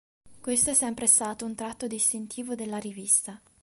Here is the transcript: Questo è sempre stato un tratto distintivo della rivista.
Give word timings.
Questo 0.39 0.71
è 0.71 0.73
sempre 0.73 1.05
stato 1.05 1.45
un 1.45 1.53
tratto 1.53 1.85
distintivo 1.85 2.55
della 2.55 2.79
rivista. 2.79 3.39